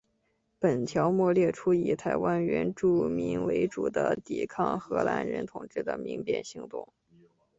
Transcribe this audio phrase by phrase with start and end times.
[0.57, 6.91] 本条目列出以台湾原住民为主的抵抗荷兰人统治的民变行动。